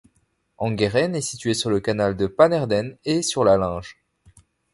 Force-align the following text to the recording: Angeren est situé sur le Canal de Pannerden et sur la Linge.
Angeren 0.57 1.13
est 1.13 1.21
situé 1.21 1.53
sur 1.53 1.69
le 1.69 1.79
Canal 1.79 2.17
de 2.17 2.25
Pannerden 2.25 2.97
et 3.05 3.21
sur 3.21 3.43
la 3.43 3.55
Linge. 3.55 3.99